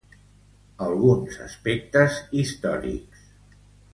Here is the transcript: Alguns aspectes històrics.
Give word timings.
Alguns 0.85 1.35
aspectes 1.47 2.17
històrics. 2.45 3.23